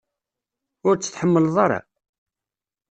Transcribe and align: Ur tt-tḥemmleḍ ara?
Ur 0.87 0.93
tt-tḥemmleḍ 0.95 1.55
ara? 1.65 1.79